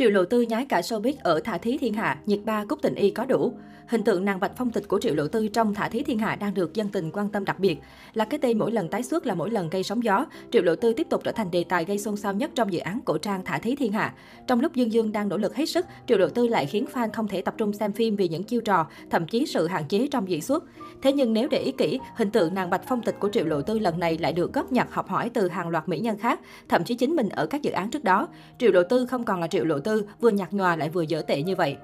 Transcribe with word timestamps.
Triệu 0.00 0.10
Lộ 0.10 0.24
Tư 0.24 0.40
nhái 0.40 0.64
cả 0.64 0.80
showbiz 0.80 1.14
ở 1.22 1.40
Thả 1.40 1.58
Thí 1.58 1.78
Thiên 1.78 1.94
Hạ, 1.94 2.18
nhiệt 2.26 2.40
ba 2.44 2.64
Cúc 2.64 2.78
Tình 2.82 2.94
Y 2.94 3.10
có 3.10 3.24
đủ. 3.24 3.52
Hình 3.86 4.02
tượng 4.02 4.24
nàng 4.24 4.40
bạch 4.40 4.52
phong 4.56 4.70
tịch 4.70 4.88
của 4.88 5.00
Triệu 5.00 5.14
Lộ 5.14 5.28
Tư 5.28 5.48
trong 5.48 5.74
Thả 5.74 5.88
Thí 5.88 6.02
Thiên 6.02 6.18
Hạ 6.18 6.36
đang 6.36 6.54
được 6.54 6.74
dân 6.74 6.88
tình 6.88 7.10
quan 7.12 7.28
tâm 7.28 7.44
đặc 7.44 7.58
biệt. 7.58 7.78
Là 8.14 8.24
cái 8.24 8.38
tên 8.42 8.58
mỗi 8.58 8.72
lần 8.72 8.88
tái 8.88 9.02
xuất 9.02 9.26
là 9.26 9.34
mỗi 9.34 9.50
lần 9.50 9.70
gây 9.70 9.82
sóng 9.82 10.04
gió, 10.04 10.26
Triệu 10.52 10.62
Lộ 10.62 10.76
Tư 10.76 10.92
tiếp 10.92 11.06
tục 11.10 11.20
trở 11.24 11.32
thành 11.32 11.50
đề 11.50 11.64
tài 11.64 11.84
gây 11.84 11.98
xôn 11.98 12.16
xao 12.16 12.32
nhất 12.32 12.50
trong 12.54 12.72
dự 12.72 12.80
án 12.80 13.00
cổ 13.04 13.18
trang 13.18 13.44
Thả 13.44 13.58
Thí 13.58 13.76
Thiên 13.76 13.92
Hạ. 13.92 14.14
Trong 14.46 14.60
lúc 14.60 14.74
Dương 14.74 14.92
Dương 14.92 15.12
đang 15.12 15.28
nỗ 15.28 15.36
lực 15.36 15.56
hết 15.56 15.66
sức, 15.66 15.86
Triệu 16.06 16.18
Lộ 16.18 16.28
Tư 16.28 16.46
lại 16.48 16.66
khiến 16.66 16.86
fan 16.92 17.08
không 17.12 17.28
thể 17.28 17.42
tập 17.42 17.54
trung 17.56 17.72
xem 17.72 17.92
phim 17.92 18.16
vì 18.16 18.28
những 18.28 18.42
chiêu 18.42 18.60
trò, 18.60 18.86
thậm 19.10 19.26
chí 19.26 19.46
sự 19.46 19.66
hạn 19.66 19.84
chế 19.88 20.08
trong 20.10 20.28
diễn 20.30 20.42
xuất. 20.42 20.64
Thế 21.02 21.12
nhưng 21.12 21.32
nếu 21.32 21.48
để 21.48 21.58
ý 21.58 21.72
kỹ, 21.72 22.00
hình 22.16 22.30
tượng 22.30 22.54
nàng 22.54 22.70
bạch 22.70 22.82
phong 22.88 23.02
tịch 23.02 23.16
của 23.20 23.28
Triệu 23.28 23.44
Lộ 23.44 23.62
Tư 23.62 23.78
lần 23.78 23.98
này 23.98 24.18
lại 24.18 24.32
được 24.32 24.52
góp 24.52 24.72
nhặt 24.72 24.88
học 24.90 25.08
hỏi 25.08 25.30
từ 25.34 25.48
hàng 25.48 25.68
loạt 25.68 25.88
mỹ 25.88 25.98
nhân 25.98 26.18
khác, 26.18 26.40
thậm 26.68 26.84
chí 26.84 26.94
chính 26.94 27.16
mình 27.16 27.28
ở 27.28 27.46
các 27.46 27.62
dự 27.62 27.70
án 27.70 27.90
trước 27.90 28.04
đó. 28.04 28.28
Triệu 28.58 28.72
Lộ 28.72 28.82
Tư 28.82 29.06
không 29.06 29.24
còn 29.24 29.40
là 29.40 29.46
Triệu 29.46 29.64
Lộ 29.64 29.78
Tư, 29.78 29.89
vừa 30.20 30.30
nhạt 30.30 30.52
nhòa 30.52 30.76
lại 30.76 30.88
vừa 30.88 31.02
dở 31.02 31.22
tệ 31.22 31.42
như 31.42 31.56
vậy 31.56 31.76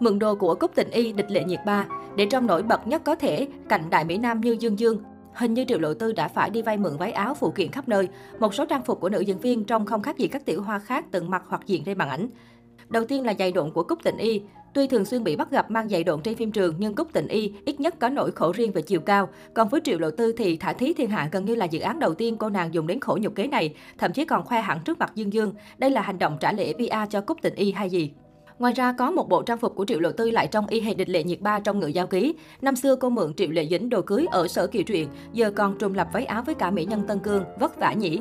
mượn 0.00 0.18
đồ 0.18 0.34
của 0.34 0.54
Cúc 0.54 0.70
Tình 0.74 0.90
Y, 0.90 1.12
địch 1.12 1.30
lệ 1.30 1.44
nhiệt 1.44 1.60
ba, 1.66 1.86
để 2.16 2.26
trong 2.30 2.46
nổi 2.46 2.62
bật 2.62 2.86
nhất 2.86 3.02
có 3.04 3.14
thể 3.14 3.48
cạnh 3.68 3.90
đại 3.90 4.04
mỹ 4.04 4.18
nam 4.18 4.40
như 4.40 4.56
Dương 4.60 4.78
Dương. 4.78 5.02
Hình 5.34 5.54
như 5.54 5.64
Triệu 5.68 5.78
Lộ 5.78 5.94
Tư 5.94 6.12
đã 6.12 6.28
phải 6.28 6.50
đi 6.50 6.62
vay 6.62 6.76
mượn 6.76 6.96
váy 6.96 7.12
áo 7.12 7.34
phụ 7.34 7.50
kiện 7.50 7.70
khắp 7.70 7.88
nơi. 7.88 8.08
Một 8.38 8.54
số 8.54 8.64
trang 8.64 8.82
phục 8.82 9.00
của 9.00 9.08
nữ 9.08 9.20
diễn 9.20 9.38
viên 9.38 9.64
trông 9.64 9.86
không 9.86 10.02
khác 10.02 10.18
gì 10.18 10.28
các 10.28 10.44
tiểu 10.44 10.62
hoa 10.62 10.78
khác 10.78 11.04
từng 11.10 11.30
mặc 11.30 11.42
hoặc 11.48 11.66
diện 11.66 11.84
trên 11.84 11.98
màn 11.98 12.08
ảnh. 12.08 12.28
Đầu 12.88 13.04
tiên 13.04 13.26
là 13.26 13.34
giày 13.38 13.52
độn 13.52 13.70
của 13.72 13.82
Cúc 13.82 13.98
Tình 14.04 14.16
Y. 14.16 14.42
Tuy 14.74 14.86
thường 14.86 15.04
xuyên 15.04 15.24
bị 15.24 15.36
bắt 15.36 15.50
gặp 15.50 15.70
mang 15.70 15.88
giày 15.88 16.04
độn 16.04 16.22
trên 16.22 16.36
phim 16.36 16.52
trường 16.52 16.74
nhưng 16.78 16.94
Cúc 16.94 17.08
Tình 17.12 17.28
Y 17.28 17.52
ít 17.64 17.80
nhất 17.80 17.94
có 17.98 18.08
nỗi 18.08 18.30
khổ 18.30 18.52
riêng 18.52 18.72
về 18.72 18.82
chiều 18.82 19.00
cao. 19.00 19.28
Còn 19.54 19.68
với 19.68 19.80
Triệu 19.84 19.98
Lộ 19.98 20.10
Tư 20.10 20.32
thì 20.32 20.56
Thả 20.56 20.72
Thí 20.72 20.94
Thiên 20.94 21.10
Hạ 21.10 21.28
gần 21.32 21.44
như 21.44 21.54
là 21.54 21.64
dự 21.64 21.80
án 21.80 21.98
đầu 21.98 22.14
tiên 22.14 22.36
cô 22.36 22.48
nàng 22.48 22.74
dùng 22.74 22.86
đến 22.86 23.00
khổ 23.00 23.18
nhục 23.20 23.34
kế 23.34 23.46
này, 23.46 23.74
thậm 23.98 24.12
chí 24.12 24.24
còn 24.24 24.44
khoe 24.44 24.60
hẳn 24.60 24.80
trước 24.84 24.98
mặt 24.98 25.12
Dương 25.14 25.32
Dương. 25.32 25.54
Đây 25.78 25.90
là 25.90 26.00
hành 26.00 26.18
động 26.18 26.36
trả 26.40 26.52
lễ 26.52 26.72
PR 26.72 27.10
cho 27.10 27.20
Cúc 27.20 27.38
Tình 27.42 27.54
Y 27.54 27.72
hay 27.72 27.90
gì? 27.90 28.10
Ngoài 28.58 28.72
ra, 28.72 28.92
có 28.92 29.10
một 29.10 29.28
bộ 29.28 29.42
trang 29.42 29.58
phục 29.58 29.76
của 29.76 29.84
Triệu 29.84 30.00
Lộ 30.00 30.12
Tư 30.12 30.30
lại 30.30 30.46
trong 30.46 30.66
y 30.66 30.80
hệt 30.80 30.96
địch 30.96 31.08
lệ 31.08 31.22
nhiệt 31.24 31.40
ba 31.40 31.60
trong 31.60 31.80
ngự 31.80 31.86
giao 31.86 32.06
ký. 32.06 32.34
Năm 32.62 32.76
xưa 32.76 32.96
cô 32.96 33.10
mượn 33.10 33.34
Triệu 33.34 33.50
Lệ 33.50 33.66
Dĩnh 33.70 33.88
đồ 33.88 34.02
cưới 34.02 34.26
ở 34.30 34.48
sở 34.48 34.66
kỳ 34.66 34.82
truyện, 34.82 35.08
giờ 35.32 35.50
còn 35.50 35.78
trùng 35.78 35.94
lập 35.94 36.08
váy 36.12 36.24
áo 36.24 36.42
với 36.46 36.54
cả 36.54 36.70
mỹ 36.70 36.84
nhân 36.84 37.02
Tân 37.08 37.18
Cương, 37.18 37.44
vất 37.58 37.80
vả 37.80 37.92
nhỉ. 37.92 38.20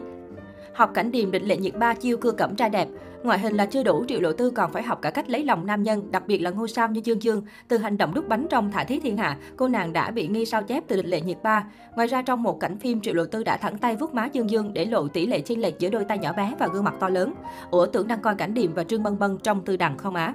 Học 0.74 0.92
cảnh 0.94 1.12
điềm 1.12 1.32
địch 1.32 1.44
lệ 1.44 1.58
nhiệt 1.58 1.76
ba 1.76 1.94
chiêu 1.94 2.18
cưa 2.18 2.32
cẩm 2.32 2.56
trai 2.56 2.70
đẹp. 2.70 2.88
Ngoại 3.24 3.40
hình 3.40 3.56
là 3.56 3.66
chưa 3.66 3.84
đủ, 3.84 4.06
Triệu 4.08 4.22
Lộ 4.22 4.34
Tư 4.34 4.50
còn 4.50 4.72
phải 4.72 4.84
học 4.84 5.00
cả 5.02 5.10
cách 5.10 5.30
lấy 5.30 5.44
lòng 5.44 5.66
nam 5.66 5.84
nhân, 5.84 6.12
đặc 6.12 6.24
biệt 6.28 6.38
là 6.38 6.50
ngôi 6.50 6.70
sao 6.70 6.88
như 6.88 7.02
Dương 7.04 7.24
Dương. 7.24 7.44
Từ 7.68 7.78
hành 7.78 7.98
động 7.98 8.14
đút 8.14 8.28
bánh 8.28 8.48
trong 8.50 8.72
Thả 8.72 8.84
Thí 8.84 9.00
Thiên 9.00 9.18
Hạ, 9.18 9.38
cô 9.56 9.68
nàng 9.68 9.94
đã 9.94 10.12
bị 10.12 10.28
nghi 10.28 10.46
sao 10.46 10.64
chép 10.64 10.84
từ 10.88 10.96
địch 10.96 11.06
lệ 11.06 11.22
nhiệt 11.22 11.38
ba. 11.44 11.66
Ngoài 11.96 12.08
ra 12.08 12.22
trong 12.22 12.44
một 12.44 12.60
cảnh 12.60 12.78
phim, 12.78 13.02
Triệu 13.02 13.14
Lộ 13.14 13.26
Tư 13.26 13.44
đã 13.44 13.58
thẳng 13.58 13.78
tay 13.78 13.96
vuốt 13.96 14.14
má 14.14 14.30
Dương 14.34 14.50
Dương 14.50 14.74
để 14.74 14.86
lộ 14.86 15.08
tỷ 15.08 15.26
lệ 15.26 15.42
chênh 15.42 15.62
lệch 15.62 15.80
giữa 15.80 15.90
đôi 15.90 16.06
tay 16.06 16.18
nhỏ 16.18 16.34
bé 16.34 16.54
và 16.60 16.68
gương 16.68 16.84
mặt 16.84 16.94
to 17.00 17.10
lớn. 17.10 17.34
Ủa 17.72 17.86
tưởng 17.86 18.08
đang 18.08 18.22
coi 18.22 18.36
cảnh 18.36 18.54
điềm 18.54 18.74
và 18.74 18.84
Trương 18.84 19.04
Bân 19.04 19.20
Bân 19.20 19.38
trong 19.44 19.62
Tư 19.62 19.78
Đằng 19.78 19.98
không 19.98 20.16
á? 20.16 20.34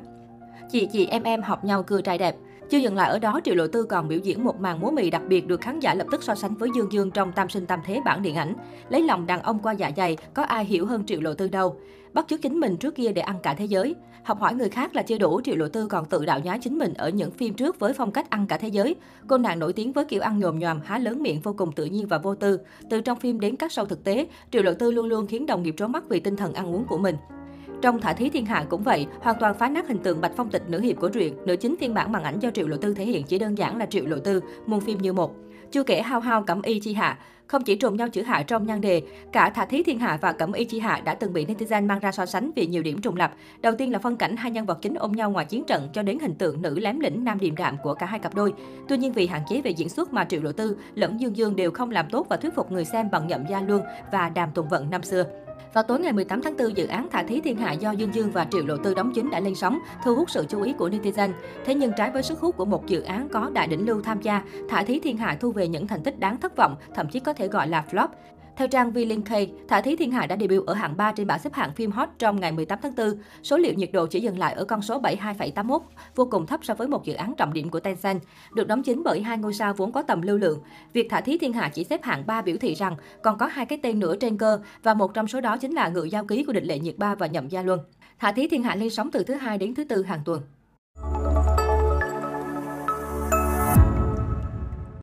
Chị 0.70 0.88
chị 0.92 1.06
em 1.06 1.22
em 1.22 1.42
học 1.42 1.64
nhau 1.64 1.82
cười 1.82 2.02
trai 2.02 2.18
đẹp. 2.18 2.36
Chưa 2.70 2.78
dừng 2.78 2.96
lại 2.96 3.10
ở 3.10 3.18
đó, 3.18 3.40
Triệu 3.44 3.54
Lộ 3.54 3.66
Tư 3.66 3.82
còn 3.82 4.08
biểu 4.08 4.18
diễn 4.18 4.44
một 4.44 4.60
màn 4.60 4.80
múa 4.80 4.90
mì 4.90 5.10
đặc 5.10 5.22
biệt 5.28 5.46
được 5.46 5.60
khán 5.60 5.80
giả 5.80 5.94
lập 5.94 6.06
tức 6.10 6.22
so 6.22 6.34
sánh 6.34 6.54
với 6.54 6.68
Dương 6.76 6.92
Dương 6.92 7.10
trong 7.10 7.32
Tam 7.32 7.48
sinh 7.48 7.66
tam 7.66 7.80
thế 7.84 8.00
bản 8.04 8.22
điện 8.22 8.34
ảnh. 8.34 8.54
Lấy 8.88 9.02
lòng 9.02 9.26
đàn 9.26 9.42
ông 9.42 9.58
qua 9.58 9.72
dạ 9.72 9.90
dày, 9.96 10.16
có 10.34 10.42
ai 10.42 10.64
hiểu 10.64 10.86
hơn 10.86 11.06
Triệu 11.06 11.20
Lộ 11.20 11.34
Tư 11.34 11.48
đâu. 11.48 11.76
Bắt 12.12 12.24
chước 12.28 12.42
chính 12.42 12.60
mình 12.60 12.76
trước 12.76 12.94
kia 12.94 13.12
để 13.12 13.22
ăn 13.22 13.36
cả 13.42 13.54
thế 13.54 13.64
giới. 13.64 13.94
Học 14.24 14.40
hỏi 14.40 14.54
người 14.54 14.68
khác 14.68 14.94
là 14.94 15.02
chưa 15.02 15.18
đủ, 15.18 15.40
Triệu 15.44 15.56
Lộ 15.56 15.68
Tư 15.68 15.86
còn 15.86 16.04
tự 16.04 16.24
đạo 16.24 16.40
nhái 16.40 16.58
chính 16.58 16.78
mình 16.78 16.94
ở 16.94 17.08
những 17.08 17.30
phim 17.30 17.54
trước 17.54 17.78
với 17.80 17.92
phong 17.92 18.12
cách 18.12 18.30
ăn 18.30 18.46
cả 18.46 18.56
thế 18.56 18.68
giới. 18.68 18.94
Cô 19.26 19.38
nàng 19.38 19.58
nổi 19.58 19.72
tiếng 19.72 19.92
với 19.92 20.04
kiểu 20.04 20.20
ăn 20.20 20.38
nhồm 20.38 20.58
nhòm, 20.58 20.80
há 20.84 20.98
lớn 20.98 21.22
miệng 21.22 21.40
vô 21.40 21.54
cùng 21.58 21.72
tự 21.72 21.84
nhiên 21.84 22.06
và 22.06 22.18
vô 22.18 22.34
tư. 22.34 22.58
Từ 22.90 23.00
trong 23.00 23.20
phim 23.20 23.40
đến 23.40 23.56
các 23.56 23.70
show 23.70 23.84
thực 23.84 24.04
tế, 24.04 24.26
Triệu 24.50 24.62
Lộ 24.62 24.74
Tư 24.74 24.90
luôn 24.90 25.06
luôn 25.06 25.26
khiến 25.26 25.46
đồng 25.46 25.62
nghiệp 25.62 25.74
trố 25.78 25.86
mắt 25.86 26.04
vì 26.08 26.20
tinh 26.20 26.36
thần 26.36 26.54
ăn 26.54 26.74
uống 26.74 26.84
của 26.84 26.98
mình. 26.98 27.16
Trong 27.82 28.00
Thả 28.00 28.12
Thí 28.12 28.30
Thiên 28.30 28.46
Hạ 28.46 28.64
cũng 28.68 28.82
vậy, 28.82 29.06
hoàn 29.20 29.36
toàn 29.40 29.54
phá 29.54 29.68
nát 29.68 29.88
hình 29.88 29.98
tượng 29.98 30.20
Bạch 30.20 30.32
Phong 30.36 30.50
Tịch 30.50 30.62
nữ 30.68 30.80
hiệp 30.80 31.00
của 31.00 31.08
truyện. 31.08 31.34
Nữ 31.46 31.56
chính 31.56 31.76
phiên 31.76 31.94
bản 31.94 32.12
màn 32.12 32.24
ảnh 32.24 32.38
do 32.38 32.50
Triệu 32.50 32.68
Lộ 32.68 32.76
Tư 32.76 32.94
thể 32.94 33.04
hiện 33.04 33.24
chỉ 33.26 33.38
đơn 33.38 33.58
giản 33.58 33.76
là 33.76 33.86
Triệu 33.86 34.06
Lộ 34.06 34.18
Tư, 34.18 34.40
muôn 34.66 34.80
phim 34.80 34.98
như 34.98 35.12
một. 35.12 35.34
Chưa 35.70 35.82
kể 35.82 36.02
hao 36.02 36.20
hao 36.20 36.42
cẩm 36.42 36.62
y 36.62 36.80
chi 36.80 36.94
hạ, 36.94 37.18
không 37.46 37.62
chỉ 37.64 37.76
trùng 37.76 37.96
nhau 37.96 38.08
chữ 38.08 38.22
hạ 38.22 38.42
trong 38.42 38.66
nhan 38.66 38.80
đề, 38.80 39.02
cả 39.32 39.50
Thả 39.50 39.64
Thí 39.64 39.82
Thiên 39.82 39.98
Hạ 39.98 40.18
và 40.20 40.32
Cẩm 40.32 40.52
Y 40.52 40.64
Chi 40.64 40.80
Hạ 40.80 41.00
đã 41.04 41.14
từng 41.14 41.32
bị 41.32 41.46
netizen 41.46 41.86
mang 41.86 41.98
ra 41.98 42.12
so 42.12 42.26
sánh 42.26 42.50
vì 42.56 42.66
nhiều 42.66 42.82
điểm 42.82 43.00
trùng 43.00 43.16
lập. 43.16 43.32
Đầu 43.60 43.74
tiên 43.78 43.92
là 43.92 43.98
phân 43.98 44.16
cảnh 44.16 44.36
hai 44.36 44.50
nhân 44.50 44.66
vật 44.66 44.78
chính 44.82 44.94
ôm 44.94 45.12
nhau 45.12 45.30
ngoài 45.30 45.46
chiến 45.46 45.64
trận 45.66 45.88
cho 45.92 46.02
đến 46.02 46.18
hình 46.18 46.34
tượng 46.34 46.62
nữ 46.62 46.78
lém 46.78 47.00
lĩnh 47.00 47.24
nam 47.24 47.38
điềm 47.40 47.56
đạm 47.56 47.76
của 47.82 47.94
cả 47.94 48.06
hai 48.06 48.18
cặp 48.18 48.34
đôi. 48.34 48.52
Tuy 48.88 48.96
nhiên 48.96 49.12
vì 49.12 49.26
hạn 49.26 49.42
chế 49.48 49.60
về 49.60 49.70
diễn 49.70 49.88
xuất 49.88 50.12
mà 50.12 50.24
Triệu 50.24 50.42
Lộ 50.42 50.52
Tư 50.52 50.76
lẫn 50.94 51.20
Dương 51.20 51.36
Dương 51.36 51.56
đều 51.56 51.70
không 51.70 51.90
làm 51.90 52.06
tốt 52.10 52.26
và 52.30 52.36
thuyết 52.36 52.54
phục 52.54 52.72
người 52.72 52.84
xem 52.84 53.10
bằng 53.10 53.26
nhậm 53.26 53.44
gia 53.48 53.60
lương 53.60 53.82
và 54.12 54.28
đàm 54.28 54.50
tùng 54.54 54.68
vận 54.68 54.90
năm 54.90 55.02
xưa. 55.02 55.24
Vào 55.72 55.84
tối 55.84 56.00
ngày 56.00 56.12
18 56.12 56.42
tháng 56.42 56.56
4, 56.56 56.76
dự 56.76 56.86
án 56.86 57.08
Thả 57.10 57.22
Thí 57.22 57.40
Thiên 57.40 57.56
Hạ 57.56 57.72
do 57.72 57.90
Dương 57.90 58.14
Dương 58.14 58.30
và 58.30 58.46
Triệu 58.50 58.66
Lộ 58.66 58.76
Tư 58.76 58.94
đóng 58.94 59.12
chính 59.14 59.30
đã 59.30 59.40
lên 59.40 59.54
sóng, 59.54 59.78
thu 60.04 60.14
hút 60.14 60.30
sự 60.30 60.46
chú 60.48 60.62
ý 60.62 60.72
của 60.72 60.88
netizen. 60.88 61.30
Thế 61.64 61.74
nhưng 61.74 61.92
trái 61.96 62.10
với 62.10 62.22
sức 62.22 62.40
hút 62.40 62.56
của 62.56 62.64
một 62.64 62.86
dự 62.86 63.02
án 63.02 63.28
có 63.28 63.50
đại 63.52 63.66
đỉnh 63.66 63.86
lưu 63.86 64.02
tham 64.02 64.20
gia, 64.22 64.42
Thả 64.68 64.82
Thí 64.82 65.00
Thiên 65.00 65.16
Hạ 65.16 65.36
thu 65.40 65.52
về 65.52 65.68
những 65.68 65.86
thành 65.86 66.02
tích 66.02 66.18
đáng 66.18 66.40
thất 66.40 66.56
vọng, 66.56 66.76
thậm 66.94 67.08
chí 67.08 67.20
có 67.20 67.32
thể 67.32 67.48
gọi 67.48 67.68
là 67.68 67.84
flop. 67.90 68.08
Theo 68.56 68.68
trang 68.68 68.92
V-Link 68.92 69.46
Thả 69.68 69.80
Thí 69.80 69.96
Thiên 69.96 70.10
Hạ 70.10 70.26
đã 70.26 70.36
debut 70.40 70.66
ở 70.66 70.74
hạng 70.74 70.96
3 70.96 71.12
trên 71.12 71.26
bảng 71.26 71.38
xếp 71.38 71.54
hạng 71.54 71.74
phim 71.74 71.90
hot 71.90 72.08
trong 72.18 72.40
ngày 72.40 72.52
18 72.52 72.78
tháng 72.82 72.94
4. 72.96 73.18
Số 73.42 73.56
liệu 73.56 73.74
nhiệt 73.74 73.90
độ 73.92 74.06
chỉ 74.06 74.20
dừng 74.20 74.38
lại 74.38 74.54
ở 74.54 74.64
con 74.64 74.82
số 74.82 75.00
72,81, 75.00 75.80
vô 76.14 76.28
cùng 76.30 76.46
thấp 76.46 76.60
so 76.62 76.74
với 76.74 76.88
một 76.88 77.04
dự 77.04 77.14
án 77.14 77.34
trọng 77.36 77.52
điểm 77.52 77.70
của 77.70 77.80
Tencent. 77.80 78.22
Được 78.54 78.66
đóng 78.66 78.82
chính 78.82 79.02
bởi 79.02 79.22
hai 79.22 79.38
ngôi 79.38 79.54
sao 79.54 79.74
vốn 79.74 79.92
có 79.92 80.02
tầm 80.02 80.22
lưu 80.22 80.38
lượng. 80.38 80.60
Việc 80.92 81.06
Thả 81.10 81.20
Thí 81.20 81.38
Thiên 81.38 81.52
Hạ 81.52 81.70
chỉ 81.74 81.84
xếp 81.84 82.02
hạng 82.02 82.26
3 82.26 82.42
biểu 82.42 82.56
thị 82.60 82.74
rằng 82.74 82.96
còn 83.22 83.38
có 83.38 83.46
hai 83.46 83.66
cái 83.66 83.78
tên 83.82 83.98
nữa 83.98 84.16
trên 84.16 84.38
cơ 84.38 84.60
và 84.82 84.94
một 84.94 85.14
trong 85.14 85.28
số 85.28 85.40
đó 85.40 85.56
chính 85.56 85.72
là 85.72 85.88
ngự 85.88 86.04
giao 86.04 86.24
ký 86.24 86.44
của 86.44 86.52
địch 86.52 86.64
lệ 86.64 86.78
nhiệt 86.78 86.98
ba 86.98 87.14
và 87.14 87.26
nhậm 87.26 87.48
gia 87.48 87.62
luân. 87.62 87.80
Thả 88.18 88.32
Thí 88.32 88.48
Thiên 88.48 88.62
Hạ 88.62 88.74
lên 88.74 88.90
sóng 88.90 89.10
từ 89.10 89.24
thứ 89.24 89.34
hai 89.34 89.58
đến 89.58 89.74
thứ 89.74 89.84
tư 89.84 90.02
hàng 90.02 90.20
tuần. 90.24 90.42